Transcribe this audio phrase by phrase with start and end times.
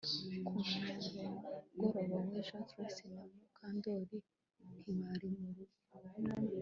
[0.45, 0.51] Ku
[1.77, 4.17] mugoroba wejo Trix na Mukandoli
[4.79, 5.77] ntibari mu rugo